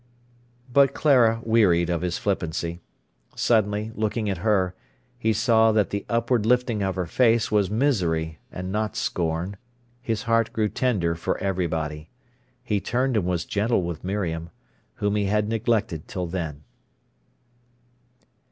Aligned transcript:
But 0.73 0.95
Clara 0.95 1.41
wearied 1.43 1.91
of 1.91 2.01
his 2.01 2.17
flippancy. 2.17 2.81
Suddenly, 3.35 3.91
looking 3.93 4.31
at 4.31 4.39
her, 4.39 4.73
he 5.19 5.31
saw 5.31 5.71
that 5.73 5.91
the 5.91 6.07
upward 6.09 6.43
lifting 6.43 6.81
of 6.81 6.95
her 6.95 7.05
face 7.05 7.51
was 7.51 7.69
misery 7.69 8.39
and 8.51 8.71
not 8.71 8.95
scorn. 8.95 9.57
His 10.01 10.23
heart 10.23 10.51
grew 10.53 10.69
tender 10.69 11.13
for 11.13 11.37
everybody. 11.37 12.09
He 12.63 12.81
turned 12.81 13.15
and 13.15 13.27
was 13.27 13.45
gentle 13.45 13.83
with 13.83 14.03
Miriam, 14.03 14.49
whom 14.95 15.15
he 15.15 15.25
had 15.25 15.47
neglected 15.47 16.07
till 16.07 16.25
then. 16.25 16.63